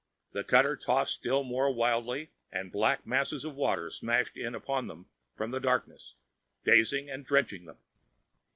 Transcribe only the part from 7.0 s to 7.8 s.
and drenching them.